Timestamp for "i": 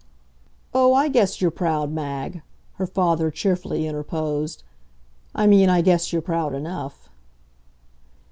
0.95-1.09, 5.35-5.45, 5.69-5.81